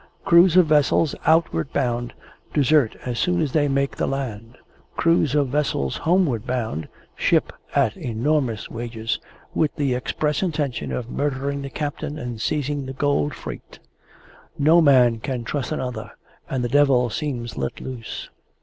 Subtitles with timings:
[0.25, 2.13] Crews of vessels outward bound,
[2.55, 4.57] desert as soon as they make the land;
[4.97, 9.19] crews of vessels homeward bound, ship at enormous wages,
[9.53, 13.77] with the express intention of murdering the captain and seizing the gold freight;
[14.57, 16.09] no man can trust another,
[16.49, 18.31] and the devil seems let loose.